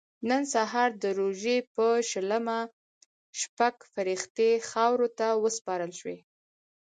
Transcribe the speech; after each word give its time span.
نن 0.29 0.41
سهار 0.53 0.89
د 1.03 1.05
روژې 1.19 1.57
په 1.75 1.85
شلمه 2.09 2.59
شپږ 3.41 3.75
فرښتې 3.93 4.49
خاورو 4.69 5.07
ته 5.17 5.27
وسپارل 5.43 5.91
شوې. 5.99 6.17